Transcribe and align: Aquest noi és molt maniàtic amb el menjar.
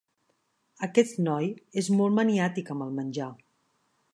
Aquest 0.87 1.19
noi 1.27 1.49
és 1.81 1.91
molt 1.99 2.17
maniàtic 2.21 2.73
amb 2.77 2.87
el 2.87 2.97
menjar. 3.03 3.29